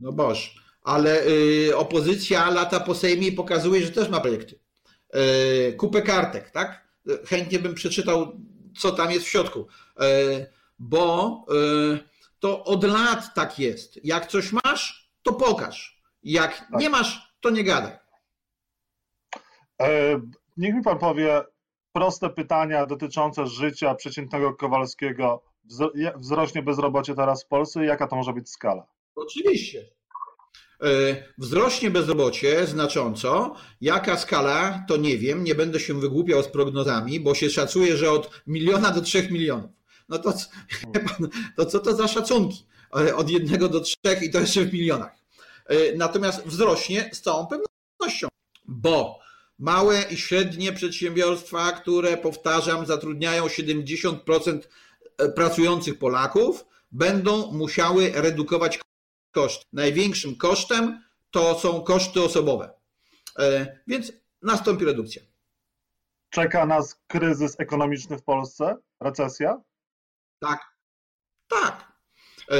No 0.00 0.12
boż, 0.12 0.64
ale 0.82 1.26
y, 1.26 1.76
opozycja 1.76 2.50
lata 2.50 2.80
po 2.80 2.94
Sejmie 2.94 3.32
pokazuje, 3.32 3.82
że 3.82 3.92
też 3.92 4.08
ma 4.08 4.20
projekty. 4.20 4.58
Y, 5.16 5.72
kupę 5.72 6.02
kartek, 6.02 6.50
tak? 6.50 6.90
Chętnie 7.26 7.58
bym 7.58 7.74
przeczytał 7.74 8.32
co 8.78 8.92
tam 8.92 9.10
jest 9.10 9.26
w 9.26 9.28
środku. 9.28 9.66
E, 10.00 10.06
bo 10.78 11.44
e, 11.94 11.98
to 12.38 12.64
od 12.64 12.84
lat 12.84 13.34
tak 13.34 13.58
jest. 13.58 14.04
Jak 14.04 14.26
coś 14.26 14.52
masz, 14.64 15.10
to 15.22 15.32
pokaż. 15.32 16.02
Jak 16.22 16.58
tak. 16.58 16.80
nie 16.80 16.90
masz, 16.90 17.34
to 17.40 17.50
nie 17.50 17.64
gadaj. 17.64 17.92
E, 19.82 20.20
niech 20.56 20.74
mi 20.74 20.82
pan 20.82 20.98
powie 20.98 21.42
proste 21.92 22.30
pytania 22.30 22.86
dotyczące 22.86 23.46
życia 23.46 23.94
przeciętnego 23.94 24.54
Kowalskiego. 24.54 25.42
Wzrośnie 26.16 26.62
bezrobocie 26.62 27.14
teraz 27.14 27.44
w 27.44 27.48
Polsce 27.48 27.84
i 27.84 27.86
jaka 27.86 28.06
to 28.06 28.16
może 28.16 28.32
być 28.32 28.50
skala? 28.50 28.86
Oczywiście. 29.14 29.84
E, 30.82 31.24
wzrośnie 31.38 31.90
bezrobocie 31.90 32.66
znacząco. 32.66 33.54
Jaka 33.80 34.16
skala, 34.16 34.84
to 34.88 34.96
nie 34.96 35.18
wiem, 35.18 35.44
nie 35.44 35.54
będę 35.54 35.80
się 35.80 36.00
wygłupiał 36.00 36.42
z 36.42 36.48
prognozami, 36.48 37.20
bo 37.20 37.34
się 37.34 37.50
szacuje, 37.50 37.96
że 37.96 38.10
od 38.10 38.30
miliona 38.46 38.90
do 38.90 39.00
trzech 39.00 39.30
milionów. 39.30 39.70
No 40.08 40.18
to, 40.18 40.34
to 41.56 41.66
co 41.66 41.78
to 41.78 41.96
za 41.96 42.08
szacunki? 42.08 42.66
E, 42.96 43.16
od 43.16 43.30
jednego 43.30 43.68
do 43.68 43.80
trzech 43.80 44.22
i 44.22 44.30
to 44.30 44.40
jeszcze 44.40 44.64
w 44.64 44.72
milionach. 44.72 45.12
E, 45.66 45.96
natomiast 45.96 46.46
wzrośnie 46.46 47.10
z 47.12 47.20
całą 47.20 47.46
pewnością, 47.46 48.28
bo 48.68 49.18
małe 49.58 50.02
i 50.10 50.16
średnie 50.16 50.72
przedsiębiorstwa, 50.72 51.72
które 51.72 52.16
powtarzam, 52.16 52.86
zatrudniają 52.86 53.46
70% 53.46 54.60
pracujących 55.34 55.98
Polaków, 55.98 56.64
będą 56.92 57.52
musiały 57.52 58.12
redukować 58.14 58.80
koszt. 59.30 59.68
Największym 59.72 60.36
kosztem 60.36 61.02
to 61.30 61.58
są 61.58 61.82
koszty 61.82 62.22
osobowe. 62.22 62.70
E, 63.38 63.78
więc 63.86 64.12
nastąpi 64.42 64.84
redukcja. 64.84 65.22
Czeka 66.30 66.66
nas 66.66 67.00
kryzys 67.06 67.60
ekonomiczny 67.60 68.18
w 68.18 68.22
Polsce? 68.22 68.76
Recesja? 69.00 69.60
Tak. 70.38 70.60
Tak. 71.48 71.92
E, 72.50 72.56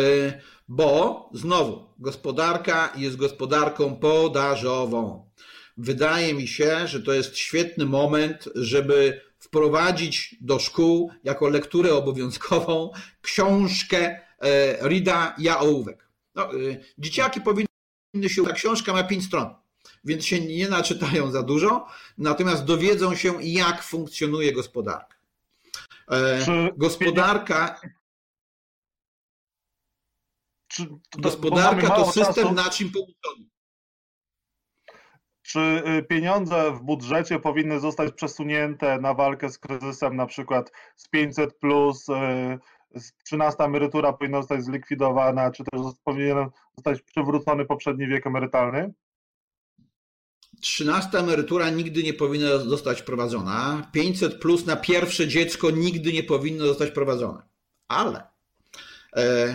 bo 0.68 1.28
znowu, 1.32 1.86
gospodarka 1.98 2.92
jest 2.96 3.16
gospodarką 3.16 3.96
podażową. 3.96 5.30
Wydaje 5.76 6.34
mi 6.34 6.48
się, 6.48 6.88
że 6.88 7.02
to 7.02 7.12
jest 7.12 7.36
świetny 7.36 7.86
moment, 7.86 8.48
żeby 8.54 9.20
wprowadzić 9.38 10.36
do 10.40 10.58
szkół 10.58 11.12
jako 11.24 11.48
lekturę 11.48 11.94
obowiązkową 11.94 12.92
książkę 13.22 14.20
e, 14.40 14.88
Rida 14.88 15.34
Jaołówek. 15.38 16.09
No, 16.40 16.54
y, 16.54 16.84
dzieciaki 16.98 17.40
powinny 17.40 18.28
się, 18.28 18.44
ta 18.44 18.52
książka 18.52 18.92
ma 18.92 19.04
pięć 19.04 19.24
stron, 19.24 19.54
więc 20.04 20.24
się 20.24 20.40
nie 20.40 20.68
naczytają 20.68 21.30
za 21.30 21.42
dużo, 21.42 21.86
natomiast 22.18 22.64
dowiedzą 22.64 23.14
się, 23.16 23.42
jak 23.42 23.82
funkcjonuje 23.82 24.52
gospodarka. 24.52 25.16
E, 26.10 26.46
gospodarka. 26.76 27.80
Czy 30.68 30.86
to, 30.86 31.18
gospodarka 31.18 31.90
to 31.90 32.12
system 32.12 32.34
czasu. 32.34 32.54
naczyń 32.54 32.90
połączonych. 32.90 33.50
Czy 35.42 35.60
y, 35.98 36.02
pieniądze 36.02 36.72
w 36.72 36.80
budżecie 36.82 37.38
powinny 37.38 37.80
zostać 37.80 38.14
przesunięte 38.14 38.98
na 39.00 39.14
walkę 39.14 39.50
z 39.50 39.58
kryzysem, 39.58 40.16
na 40.16 40.26
przykład 40.26 40.72
z 40.96 41.08
500 41.08 41.58
plus, 41.58 42.08
y, 42.08 42.12
13 43.24 43.64
emerytura 43.64 44.12
powinna 44.12 44.40
zostać 44.40 44.64
zlikwidowana, 44.64 45.50
czy 45.50 45.64
też 45.64 45.80
powinien 46.04 46.48
zostać 46.76 47.02
przywrócony 47.02 47.64
poprzedni 47.64 48.06
wiek 48.06 48.26
emerytalny? 48.26 48.92
13 50.60 51.18
emerytura 51.18 51.70
nigdy 51.70 52.02
nie 52.02 52.14
powinna 52.14 52.58
zostać 52.58 53.00
wprowadzona. 53.00 53.88
500 53.92 54.40
plus 54.40 54.66
na 54.66 54.76
pierwsze 54.76 55.28
dziecko 55.28 55.70
nigdy 55.70 56.12
nie 56.12 56.22
powinno 56.22 56.66
zostać 56.66 56.90
wprowadzone. 56.90 57.42
Ale 57.88 58.22
e, 59.16 59.54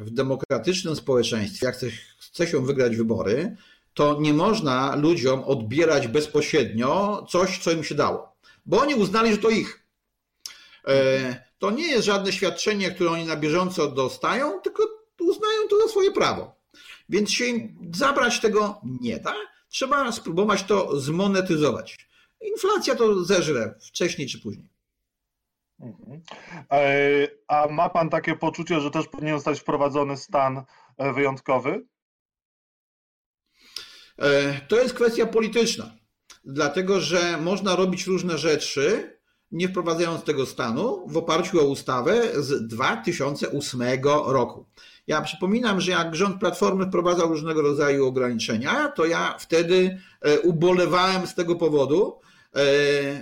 w 0.00 0.10
demokratycznym 0.10 0.96
społeczeństwie, 0.96 1.66
jak 1.66 1.74
chce, 1.74 1.86
chce 2.18 2.46
się 2.46 2.66
wygrać 2.66 2.96
wybory, 2.96 3.56
to 3.94 4.20
nie 4.20 4.32
można 4.32 4.96
ludziom 4.96 5.44
odbierać 5.44 6.08
bezpośrednio 6.08 7.26
coś, 7.30 7.58
co 7.58 7.72
im 7.72 7.84
się 7.84 7.94
dało, 7.94 8.36
bo 8.66 8.80
oni 8.80 8.94
uznali, 8.94 9.32
że 9.32 9.38
to 9.38 9.50
ich. 9.50 9.86
To 11.58 11.70
nie 11.70 11.86
jest 11.86 12.04
żadne 12.04 12.32
świadczenie, 12.32 12.90
które 12.90 13.10
oni 13.10 13.24
na 13.24 13.36
bieżąco 13.36 13.88
dostają, 13.88 14.60
tylko 14.60 14.82
uznają 15.20 15.68
to 15.70 15.82
za 15.82 15.88
swoje 15.88 16.10
prawo. 16.10 16.56
Więc 17.08 17.30
się 17.30 17.44
im 17.44 17.90
zabrać 17.94 18.40
tego 18.40 18.80
nie 19.00 19.20
da. 19.20 19.34
Trzeba 19.68 20.12
spróbować 20.12 20.62
to 20.62 21.00
zmonetyzować. 21.00 22.08
Inflacja 22.40 22.94
to 22.94 23.24
zeżre 23.24 23.74
wcześniej 23.80 24.28
czy 24.28 24.40
później. 24.40 24.68
Mhm. 25.80 26.22
E, 26.70 27.28
a 27.48 27.68
ma 27.68 27.88
Pan 27.88 28.10
takie 28.10 28.36
poczucie, 28.36 28.80
że 28.80 28.90
też 28.90 29.08
powinien 29.08 29.36
zostać 29.36 29.60
wprowadzony 29.60 30.16
stan 30.16 30.64
e, 30.96 31.12
wyjątkowy? 31.12 31.86
E, 34.18 34.60
to 34.68 34.76
jest 34.80 34.94
kwestia 34.94 35.26
polityczna, 35.26 35.96
dlatego 36.44 37.00
że 37.00 37.38
można 37.40 37.76
robić 37.76 38.06
różne 38.06 38.38
rzeczy, 38.38 39.14
nie 39.54 39.68
wprowadzając 39.68 40.24
tego 40.24 40.46
stanu, 40.46 41.04
w 41.06 41.16
oparciu 41.16 41.60
o 41.60 41.64
ustawę 41.64 42.22
z 42.42 42.66
2008 42.66 43.82
roku. 44.26 44.66
Ja 45.06 45.22
przypominam, 45.22 45.80
że 45.80 45.90
jak 45.90 46.16
rząd 46.16 46.40
Platformy 46.40 46.86
wprowadzał 46.86 47.28
różnego 47.28 47.62
rodzaju 47.62 48.06
ograniczenia, 48.06 48.88
to 48.88 49.06
ja 49.06 49.36
wtedy 49.38 50.00
ubolewałem 50.42 51.26
z 51.26 51.34
tego 51.34 51.56
powodu, 51.56 52.18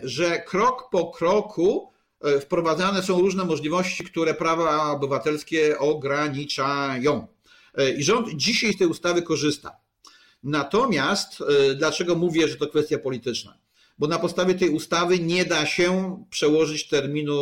że 0.03 0.38
krok 0.38 0.88
po 0.90 1.11
kroku 1.11 1.92
E, 2.23 2.40
wprowadzane 2.40 3.03
są 3.03 3.21
różne 3.21 3.45
możliwości, 3.45 4.05
które 4.05 4.35
prawa 4.35 4.90
obywatelskie 4.90 5.79
ograniczają. 5.79 7.27
E, 7.75 7.90
I 7.90 8.05
rząd 8.05 8.29
dzisiaj 8.35 8.73
z 8.73 8.79
tej 8.79 8.87
ustawy 8.87 9.23
korzysta. 9.23 9.77
Natomiast 10.42 11.40
e, 11.40 11.75
dlaczego 11.75 12.14
mówię, 12.14 12.49
że 12.49 12.57
to 12.57 12.66
kwestia 12.66 12.99
polityczna? 12.99 13.59
Bo 14.03 14.09
na 14.09 14.19
podstawie 14.19 14.55
tej 14.55 14.71
ustawy 14.71 15.19
nie 15.19 15.45
da 15.45 15.67
się 15.67 16.23
przełożyć 16.31 16.88
terminu 16.88 17.35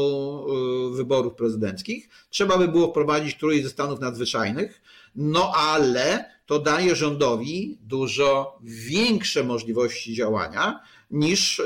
wyborów 0.92 1.34
prezydenckich. 1.34 2.08
Trzeba 2.30 2.58
by 2.58 2.68
było 2.68 2.90
wprowadzić 2.90 3.34
któryś 3.34 3.62
ze 3.62 3.68
stanów 3.68 4.00
nadzwyczajnych, 4.00 4.82
no 5.14 5.52
ale 5.54 6.30
to 6.46 6.58
daje 6.58 6.96
rządowi 6.96 7.78
dużo 7.82 8.58
większe 8.62 9.44
możliwości 9.44 10.14
działania 10.14 10.80
niż 11.10 11.62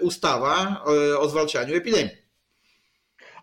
ustawa 0.00 0.84
o 1.18 1.28
zwalczaniu 1.28 1.74
epidemii. 1.74 2.16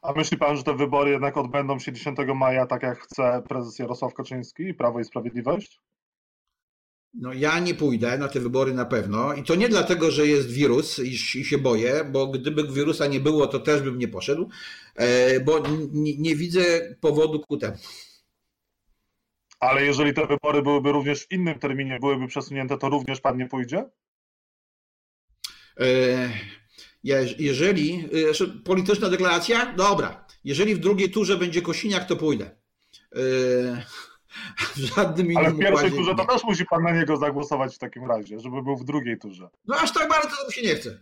A 0.02 0.14
myśli 0.14 0.38
pan, 0.38 0.58
że 0.58 0.64
te 0.64 0.76
wybory 0.76 1.12
jednak 1.12 1.38
odbędą 1.38 1.80
się 1.80 1.94
10 1.94 2.18
maja, 2.36 2.66
tak 2.66 2.84
jak 2.84 3.00
chce 3.00 3.44
prezes 3.50 3.80
Jarosław 3.80 4.14
Kaczyński 4.14 4.64
i 4.64 4.74
Prawo 4.74 5.00
i 5.00 5.06
Sprawiedliwość? 5.06 5.82
No 7.18 7.34
ja 7.34 7.60
nie 7.60 7.74
pójdę 7.74 8.18
na 8.18 8.28
te 8.28 8.40
wybory 8.40 8.74
na 8.74 8.86
pewno 8.86 9.34
i 9.34 9.44
to 9.44 9.56
nie 9.56 9.70
dlatego, 9.70 10.12
że 10.12 10.28
jest 10.28 10.52
wirus 10.52 11.00
i, 11.00 11.18
się 11.18 11.58
boję, 11.58 12.10
bo 12.12 12.28
gdyby 12.28 12.68
wirusa 12.68 13.08
nie 13.08 13.20
było, 13.20 13.48
to 13.48 13.60
też 13.60 13.82
bym 13.82 14.00
nie 14.00 14.08
poszedł, 14.08 14.50
e, 14.96 15.40
bo 15.40 15.64
nie, 15.92 16.18
nie 16.18 16.36
widzę 16.36 16.96
powodu 17.02 17.40
ku 17.40 17.58
temu. 17.58 17.78
Ale 19.60 19.86
jeżeli 19.86 20.14
te 20.14 20.28
wybory 20.28 20.62
byłyby 20.62 20.92
również 20.92 21.26
w 21.26 21.32
innym 21.32 21.60
terminie, 21.60 21.98
byłyby 22.02 22.28
przesunięte, 22.28 22.78
to 22.78 22.90
również 22.90 23.22
pan 23.22 23.38
nie 23.38 23.48
pójdzie? 23.48 23.86
E 25.80 26.30
jeżeli, 27.40 28.10
y, 28.42 28.64
polityczna 28.64 29.10
deklaracja, 29.10 29.74
dobra, 29.74 30.26
jeżeli 30.44 30.76
w 30.76 30.80
drugiej 30.80 31.12
turze 31.12 31.38
będzie 31.38 31.62
Kosiniak, 31.62 32.08
to 32.08 32.16
pójdę. 32.16 32.56
W 34.58 34.78
żadnym 34.78 35.26
innym 35.26 35.38
Ale 35.38 35.52
w 35.52 35.60
pierwszej 35.60 35.92
turze 35.92 36.16
to 36.16 36.26
też 36.26 36.44
musi 36.44 36.66
pan 36.66 36.84
na 36.84 36.92
niego 36.92 37.18
zagłosować 37.18 37.76
w 37.76 37.80
takim 37.80 38.06
razie, 38.06 38.40
żeby 38.40 38.64
był 38.64 38.78
w 38.78 38.84
drugiej 38.84 39.18
turze. 39.18 39.50
No 39.66 39.76
aż 39.76 39.94
tak 39.94 40.10
bardzo 40.10 40.30
to 40.30 40.48
mi 40.48 40.54
się 40.54 40.62
nie 40.62 40.76
chce. 40.76 41.00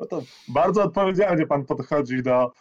No 0.00 0.06
to 0.06 0.22
bardzo 0.48 0.82
odpowiedzialnie 0.82 1.46
pan 1.46 1.64
podchodzi 1.64 2.22
do 2.22 2.52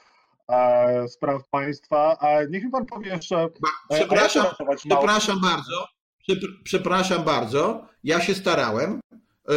e, 0.50 1.08
spraw 1.08 1.48
państwa. 1.50 2.18
A 2.20 2.44
niech 2.50 2.64
mi 2.64 2.72
pan 2.72 2.86
powie 2.86 3.12
jeszcze. 3.12 3.50
E, 3.90 4.00
przepraszam, 4.00 4.46
przepraszam 4.78 5.42
bardzo. 5.42 5.88
Przepraszam 6.64 7.24
bardzo. 7.24 7.88
Ja 8.04 8.22
się 8.22 8.36
starałem. 8.36 9.00
E, 9.48 9.54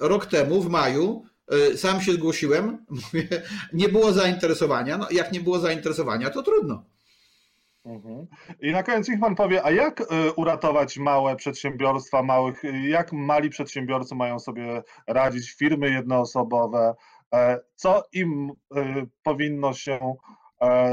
rok 0.00 0.26
temu, 0.26 0.62
w 0.62 0.68
maju, 0.68 1.24
e, 1.48 1.76
sam 1.76 2.00
się 2.00 2.12
zgłosiłem, 2.12 2.86
nie 3.72 3.88
było 3.88 4.12
zainteresowania. 4.12 4.98
No, 4.98 5.06
jak 5.10 5.32
nie 5.32 5.40
było 5.40 5.58
zainteresowania, 5.58 6.30
to 6.30 6.42
trudno. 6.42 6.84
Mhm. 7.84 8.26
I 8.60 8.72
na 8.72 8.82
koniec 8.82 9.08
niech 9.08 9.20
Pan 9.20 9.34
powie, 9.34 9.64
a 9.64 9.70
jak 9.70 10.00
e, 10.00 10.32
uratować 10.32 10.98
małe 10.98 11.36
przedsiębiorstwa, 11.36 12.22
małych, 12.22 12.62
jak 12.88 13.12
mali 13.12 13.50
przedsiębiorcy 13.50 14.14
mają 14.14 14.38
sobie 14.38 14.82
radzić, 15.06 15.52
firmy 15.52 15.90
jednoosobowe, 15.90 16.94
co 17.74 18.02
im 18.12 18.52
powinno 19.22 19.72
się 19.72 20.14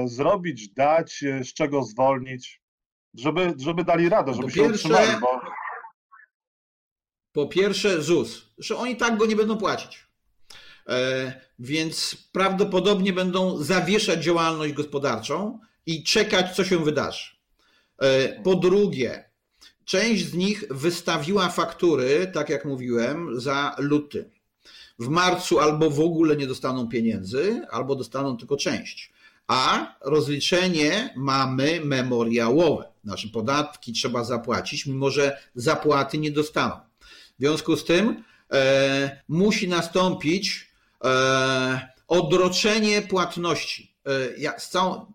zrobić, 0.06 0.70
dać, 0.70 1.24
z 1.44 1.54
czego 1.54 1.84
zwolnić, 1.84 2.62
żeby, 3.14 3.54
żeby 3.58 3.84
dali 3.84 4.10
radę, 4.10 4.34
żeby 4.34 4.44
po 4.44 4.50
się 4.50 4.62
pierwsze, 4.62 4.90
utrzymali, 4.90 5.22
bo... 5.22 5.42
Po 7.32 7.48
pierwsze 7.48 8.02
ZUS, 8.02 8.54
że 8.58 8.78
oni 8.78 8.96
tak 8.96 9.18
go 9.18 9.26
nie 9.26 9.36
będą 9.36 9.58
płacić. 9.58 10.08
E, 10.88 11.34
więc 11.60 12.18
prawdopodobnie 12.32 13.14
będą 13.14 13.58
zawieszać 13.58 14.24
działalność 14.24 14.74
gospodarczą 14.74 15.60
i 15.86 16.04
czekać, 16.04 16.56
co 16.56 16.64
się 16.64 16.84
wydarzy. 16.84 17.30
E, 17.98 18.42
po 18.42 18.56
drugie, 18.56 19.30
część 19.86 20.26
z 20.26 20.34
nich 20.34 20.64
wystawiła 20.70 21.50
faktury, 21.50 22.32
tak 22.34 22.50
jak 22.50 22.66
mówiłem, 22.66 23.40
za 23.40 23.76
luty. 23.78 24.30
W 25.00 25.08
marcu 25.08 25.60
albo 25.60 25.90
w 25.90 26.00
ogóle 26.00 26.36
nie 26.36 26.48
dostaną 26.48 26.88
pieniędzy, 26.88 27.62
albo 27.72 27.96
dostaną 27.96 28.38
tylko 28.38 28.58
część. 28.58 29.14
A 29.48 29.96
rozliczenie 30.02 31.14
mamy 31.18 31.82
memoriałowe. 31.84 32.92
Znaczy 33.04 33.30
podatki 33.30 33.94
trzeba 33.94 34.24
zapłacić, 34.24 34.86
mimo 34.86 35.10
że 35.10 35.38
zapłaty 35.56 36.18
nie 36.18 36.32
dostaną. 36.32 36.76
W 37.40 37.40
związku 37.40 37.78
z 37.78 37.86
tym 37.86 38.24
e, 38.52 39.22
musi 39.28 39.68
nastąpić 39.68 40.72
e, 41.04 41.90
odroczenie 42.08 43.02
płatności 43.02 43.96
e, 44.46 44.60
z 44.60 44.70
całą 44.70 45.14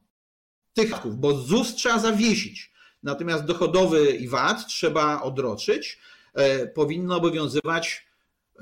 tych, 0.77 1.07
bo 1.07 1.35
ZUS 1.35 1.75
trzeba 1.75 1.99
zawiesić. 1.99 2.73
Natomiast 3.03 3.45
dochodowy 3.45 4.11
i 4.11 4.29
VAT 4.29 4.67
trzeba 4.67 5.23
odroczyć. 5.23 5.99
E, 6.35 6.67
powinna 6.67 7.17
obowiązywać 7.17 8.07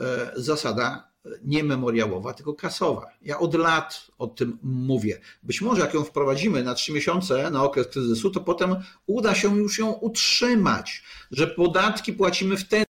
e, 0.00 0.32
zasada 0.36 1.14
nie 1.44 1.64
memoriałowa, 1.64 2.34
tylko 2.34 2.54
kasowa. 2.54 3.06
Ja 3.22 3.38
od 3.38 3.54
lat 3.54 4.06
o 4.18 4.26
tym 4.26 4.58
mówię. 4.62 5.20
Być 5.42 5.60
może 5.60 5.80
jak 5.80 5.94
ją 5.94 6.04
wprowadzimy 6.04 6.64
na 6.64 6.74
trzy 6.74 6.92
miesiące 6.92 7.50
na 7.50 7.62
okres 7.62 7.86
kryzysu, 7.86 8.30
to 8.30 8.40
potem 8.40 8.76
uda 9.06 9.34
się 9.34 9.56
już 9.56 9.78
ją 9.78 9.92
utrzymać, 9.92 11.02
że 11.30 11.46
podatki 11.46 12.12
płacimy 12.12 12.56
wtedy, 12.56 12.84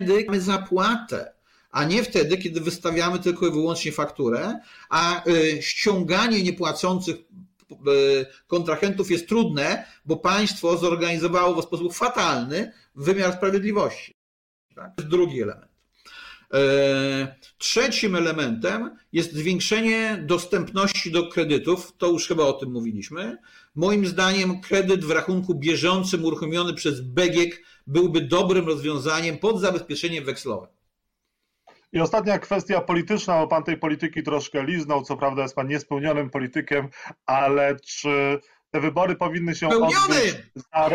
kiedy 0.00 0.24
mamy 0.26 0.40
zapłatę, 0.40 1.32
a 1.70 1.84
nie 1.84 2.02
wtedy, 2.02 2.38
kiedy 2.38 2.60
wystawiamy 2.60 3.18
tylko 3.18 3.46
i 3.46 3.50
wyłącznie 3.50 3.92
fakturę, 3.92 4.60
a 4.90 5.22
ściąganie 5.60 6.42
niepłacących 6.42 7.16
kontrahentów 8.46 9.10
jest 9.10 9.28
trudne, 9.28 9.86
bo 10.04 10.16
państwo 10.16 10.76
zorganizowało 10.76 11.62
w 11.62 11.64
sposób 11.64 11.94
fatalny 11.94 12.72
wymiar 12.94 13.32
sprawiedliwości. 13.32 14.14
Tak? 14.74 14.96
To 14.96 15.02
jest 15.02 15.10
drugi 15.10 15.42
element. 15.42 15.76
E, 16.54 17.36
trzecim 17.58 18.16
elementem 18.16 18.90
jest 19.12 19.32
zwiększenie 19.32 20.24
dostępności 20.26 21.10
do 21.10 21.28
kredytów. 21.28 21.92
To 21.98 22.06
już 22.06 22.28
chyba 22.28 22.44
o 22.44 22.52
tym 22.52 22.70
mówiliśmy. 22.70 23.36
Moim 23.74 24.06
zdaniem 24.06 24.60
kredyt 24.60 25.04
w 25.04 25.10
rachunku 25.10 25.54
bieżącym 25.54 26.24
uruchomiony 26.24 26.74
przez 26.74 27.00
BGK 27.00 27.56
byłby 27.86 28.20
dobrym 28.20 28.66
rozwiązaniem 28.66 29.38
pod 29.38 29.60
zabezpieczeniem 29.60 30.24
wekslowe. 30.24 30.75
I 31.92 32.00
ostatnia 32.00 32.38
kwestia 32.38 32.80
polityczna, 32.80 33.38
bo 33.38 33.48
pan 33.48 33.64
tej 33.64 33.76
polityki 33.76 34.22
troszkę 34.22 34.64
liznął, 34.64 35.02
co 35.02 35.16
prawda 35.16 35.42
jest 35.42 35.54
pan 35.54 35.68
niespełnionym 35.68 36.30
politykiem, 36.30 36.88
ale 37.26 37.76
czy 37.76 38.40
te 38.70 38.80
wybory 38.80 39.16
powinny 39.16 39.54
się 39.54 39.66
Spełniony! 39.66 39.94
odbyć 39.94 40.36
za, 40.54 40.90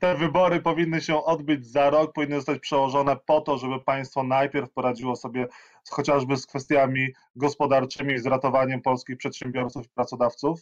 te 0.00 0.14
wybory 0.14 0.60
powinny 0.60 1.00
się 1.00 1.24
odbyć 1.24 1.66
za 1.66 1.90
rok, 1.90 2.12
powinny 2.12 2.36
zostać 2.36 2.58
przełożone 2.58 3.16
po 3.26 3.40
to, 3.40 3.58
żeby 3.58 3.80
państwo 3.80 4.22
najpierw 4.22 4.70
poradziło 4.70 5.16
sobie 5.16 5.48
chociażby 5.90 6.36
z 6.36 6.46
kwestiami 6.46 7.08
gospodarczymi, 7.36 8.18
z 8.18 8.26
ratowaniem 8.26 8.82
polskich 8.82 9.16
przedsiębiorców 9.16 9.86
i 9.86 9.88
pracodawców? 9.88 10.60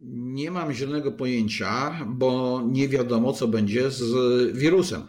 Nie 0.00 0.50
mam 0.50 0.72
zielonego 0.72 1.12
pojęcia, 1.12 1.98
bo 2.06 2.60
nie 2.66 2.88
wiadomo, 2.88 3.32
co 3.32 3.48
będzie 3.48 3.90
z 3.90 4.02
wirusem. 4.56 5.06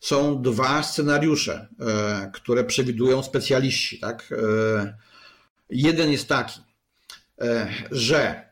Są 0.00 0.42
dwa 0.42 0.82
scenariusze, 0.82 1.68
e, 1.80 2.30
które 2.34 2.64
przewidują 2.64 3.22
specjaliści. 3.22 3.98
Tak? 3.98 4.32
E, 4.32 4.96
jeden 5.70 6.12
jest 6.12 6.28
taki, 6.28 6.60
e, 7.40 7.68
że 7.90 8.50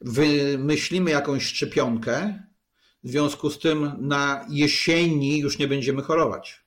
wymyślimy 0.00 1.10
jakąś 1.10 1.44
szczepionkę, 1.46 2.42
w 3.04 3.10
związku 3.10 3.50
z 3.50 3.58
tym 3.58 3.92
na 4.00 4.46
jesieni 4.48 5.38
już 5.38 5.58
nie 5.58 5.68
będziemy 5.68 6.02
chorować. 6.02 6.66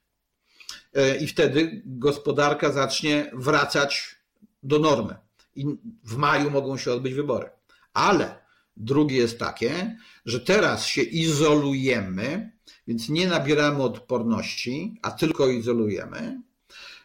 I 1.21 1.27
wtedy 1.27 1.81
gospodarka 1.85 2.71
zacznie 2.71 3.31
wracać 3.33 4.15
do 4.63 4.79
normy. 4.79 5.15
I 5.55 5.65
w 6.03 6.15
maju 6.15 6.51
mogą 6.51 6.77
się 6.77 6.91
odbyć 6.91 7.13
wybory. 7.13 7.49
Ale 7.93 8.39
drugie 8.77 9.17
jest 9.17 9.39
takie, 9.39 9.97
że 10.25 10.39
teraz 10.39 10.85
się 10.85 11.01
izolujemy, 11.01 12.51
więc 12.89 13.09
nie 13.09 13.27
nabieramy 13.27 13.83
odporności, 13.83 14.99
a 15.01 15.11
tylko 15.11 15.47
izolujemy. 15.47 16.41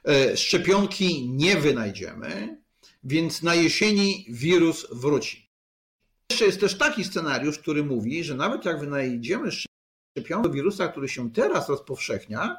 E, 0.04 0.36
szczepionki 0.36 1.30
nie 1.30 1.56
wynajdziemy, 1.56 2.58
więc 3.04 3.42
na 3.42 3.54
jesieni 3.54 4.26
wirus 4.28 4.86
wróci. 4.92 5.50
Jeszcze 6.30 6.44
jest 6.44 6.60
też 6.60 6.78
taki 6.78 7.04
scenariusz, 7.04 7.58
który 7.58 7.84
mówi, 7.84 8.24
że 8.24 8.34
nawet 8.34 8.64
jak 8.64 8.80
wynajdziemy 8.80 9.50
szczepionkę 9.52 10.50
wirusa, 10.50 10.88
który 10.88 11.08
się 11.08 11.32
teraz 11.32 11.68
rozpowszechnia, 11.68 12.56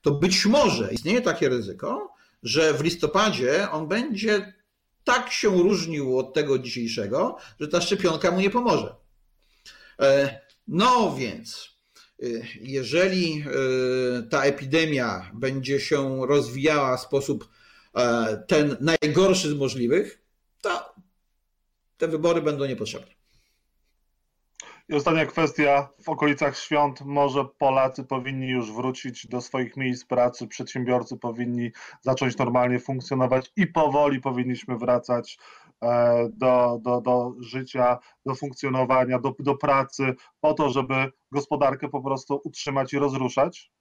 to 0.00 0.10
być 0.10 0.46
może 0.46 0.92
istnieje 0.92 1.20
takie 1.20 1.48
ryzyko, 1.48 2.14
że 2.42 2.74
w 2.74 2.80
listopadzie 2.80 3.70
on 3.70 3.88
będzie 3.88 4.54
tak 5.04 5.32
się 5.32 5.48
różnił 5.48 6.18
od 6.18 6.34
tego 6.34 6.58
dzisiejszego, 6.58 7.36
że 7.60 7.68
ta 7.68 7.80
szczepionka 7.80 8.30
mu 8.30 8.40
nie 8.40 8.50
pomoże. 8.50 8.94
E, 10.00 10.40
no 10.68 11.16
więc, 11.16 11.71
jeżeli 12.60 13.44
e, 13.46 14.22
ta 14.22 14.42
epidemia 14.44 15.30
będzie 15.34 15.80
się 15.80 16.26
rozwijała 16.26 16.96
w 16.96 17.00
sposób 17.00 17.48
ten 18.48 18.76
najgorszy 18.80 19.48
z 19.50 19.54
możliwych, 19.54 20.22
to 20.62 20.94
te 21.96 22.08
wybory 22.08 22.42
będą 22.42 22.64
niepotrzebne. 22.64 23.12
I 24.88 24.94
ostatnia 24.94 25.26
kwestia. 25.26 25.88
W 26.02 26.08
okolicach 26.08 26.58
świąt 26.58 27.00
może 27.00 27.44
Polacy 27.58 28.04
powinni 28.04 28.48
już 28.48 28.72
wrócić 28.72 29.26
do 29.26 29.40
swoich 29.40 29.76
miejsc 29.76 30.04
pracy, 30.04 30.46
przedsiębiorcy 30.46 31.16
powinni 31.16 31.70
zacząć 32.00 32.38
normalnie 32.38 32.80
funkcjonować 32.80 33.52
i 33.56 33.66
powoli 33.66 34.20
powinniśmy 34.20 34.78
wracać 34.78 35.38
e, 35.38 35.61
do, 36.32 36.80
do, 36.82 37.00
do 37.00 37.34
życia, 37.40 37.98
do 38.26 38.34
funkcjonowania, 38.34 39.18
do, 39.18 39.34
do 39.38 39.54
pracy, 39.54 40.14
po 40.40 40.54
to, 40.54 40.70
żeby 40.70 40.94
gospodarkę 41.32 41.88
po 41.88 42.02
prostu 42.02 42.40
utrzymać 42.44 42.92
i 42.92 42.98
rozruszać? 42.98 43.72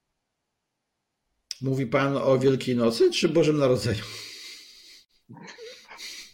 Mówi 1.61 1.87
Pan 1.87 2.17
o 2.17 2.39
Wielkiej 2.39 2.75
Nocy 2.75 3.11
czy 3.11 3.29
Bożym 3.29 3.57
Narodzeniu? 3.57 4.03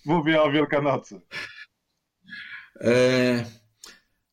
Mówię 0.06 0.42
o 0.42 0.52
Wielkanocy. 0.52 1.22
E 2.82 3.58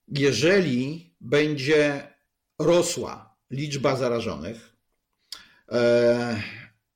jeżeli 0.09 1.15
będzie 1.21 2.15
rosła 2.59 3.37
liczba 3.51 3.97
zarażonych 3.97 4.77
e, 5.69 6.43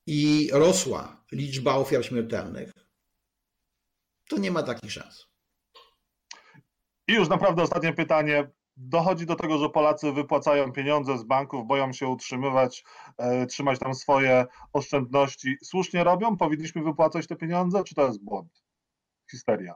i 0.06 0.50
rosła 0.52 1.24
liczba 1.32 1.74
ofiar 1.74 2.04
śmiertelnych, 2.04 2.72
to 4.28 4.38
nie 4.38 4.50
ma 4.50 4.62
takich 4.62 4.92
szans. 4.92 5.26
I 7.08 7.12
już 7.12 7.28
naprawdę 7.28 7.62
ostatnie 7.62 7.92
pytanie. 7.92 8.50
Dochodzi 8.76 9.26
do 9.26 9.36
tego, 9.36 9.58
że 9.58 9.68
Polacy 9.68 10.12
wypłacają 10.12 10.72
pieniądze 10.72 11.18
z 11.18 11.22
banków, 11.22 11.66
boją 11.66 11.92
się 11.92 12.08
utrzymywać, 12.08 12.84
e, 13.18 13.46
trzymać 13.46 13.78
tam 13.78 13.94
swoje 13.94 14.46
oszczędności. 14.72 15.56
Słusznie 15.64 16.04
robią? 16.04 16.36
Powinniśmy 16.36 16.82
wypłacać 16.82 17.26
te 17.26 17.36
pieniądze, 17.36 17.84
czy 17.84 17.94
to 17.94 18.06
jest 18.06 18.24
błąd? 18.24 18.62
Histeria. 19.30 19.74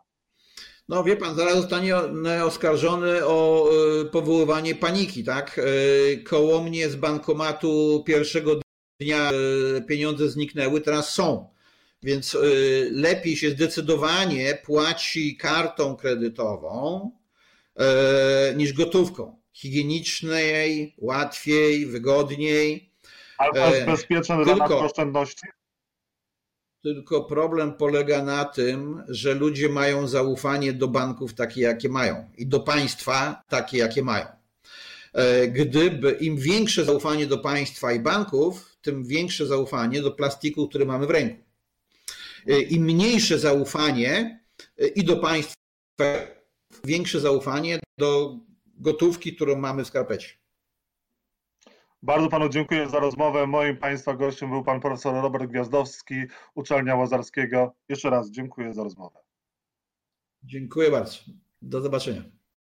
No 0.88 1.04
wie 1.04 1.16
pan, 1.16 1.34
zaraz 1.34 1.54
zostanie 1.56 1.96
oskarżony 2.44 3.26
o 3.26 3.68
e, 3.70 4.04
powoływanie 4.04 4.74
paniki, 4.74 5.24
tak? 5.24 5.58
E, 5.58 6.16
koło 6.16 6.62
mnie 6.62 6.90
z 6.90 6.96
bankomatu 6.96 8.02
pierwszego 8.06 8.60
dnia 9.00 9.30
pieniądze 9.88 10.28
zniknęły, 10.28 10.80
teraz 10.80 11.08
są. 11.08 11.52
Więc 12.02 12.36
lepiej 12.90 13.36
się 13.36 13.50
zdecydowanie 13.50 14.58
płaci 14.64 15.36
kartą 15.36 15.96
kredytową 15.96 17.10
niż 18.56 18.72
gotówką. 18.72 19.38
Higienicznej, 19.52 20.94
łatwiej, 20.98 21.86
wygodniej. 21.86 22.90
Ale 23.38 23.52
to 23.52 23.74
jest 23.74 23.86
bezpieczne 23.86 24.44
dla 24.44 24.56
naszych 24.56 24.76
oszczędności? 24.76 25.46
Tylko 26.82 27.24
problem 27.24 27.74
polega 27.74 28.24
na 28.24 28.44
tym, 28.44 29.02
że 29.08 29.34
ludzie 29.34 29.68
mają 29.68 30.08
zaufanie 30.08 30.72
do 30.72 30.88
banków 30.88 31.34
takie, 31.34 31.60
jakie 31.60 31.88
mają 31.88 32.30
i 32.36 32.46
do 32.46 32.60
państwa 32.60 33.42
takie, 33.48 33.78
jakie 33.78 34.02
mają. 34.02 34.26
E, 35.12 35.48
gdyby 35.48 36.12
im 36.12 36.36
większe 36.36 36.84
zaufanie 36.84 37.26
do 37.26 37.38
państwa 37.38 37.92
i 37.92 38.00
banków, 38.00 38.76
tym 38.82 39.04
większe 39.04 39.46
zaufanie 39.46 40.02
do 40.02 40.10
plastiku, 40.10 40.68
który 40.68 40.86
mamy 40.86 41.06
w 41.06 41.10
ręku. 41.10 41.42
E, 42.46 42.60
Im 42.60 42.82
mniejsze 42.82 43.38
zaufanie 43.38 44.40
e, 44.78 44.86
i 44.86 45.04
do 45.04 45.16
państwa, 45.16 45.56
większe 46.84 47.20
zaufanie 47.20 47.78
do 47.98 48.38
gotówki, 48.66 49.36
którą 49.36 49.56
mamy 49.56 49.84
w 49.84 49.86
skarpecie. 49.86 50.28
Bardzo 52.02 52.28
panu 52.28 52.48
dziękuję 52.48 52.88
za 52.88 52.98
rozmowę. 52.98 53.46
Moim 53.46 53.76
państwa 53.76 54.14
gościem 54.14 54.50
był 54.50 54.64
pan 54.64 54.80
profesor 54.80 55.14
Robert 55.14 55.50
Gwiazdowski, 55.50 56.14
Uczelnia 56.54 56.96
Łazarskiego. 56.96 57.74
Jeszcze 57.88 58.10
raz 58.10 58.30
dziękuję 58.30 58.72
za 58.72 58.84
rozmowę. 58.84 59.18
Dziękuję 60.42 60.90
bardzo. 60.90 61.18
Do 61.62 61.80
zobaczenia. 61.80 62.22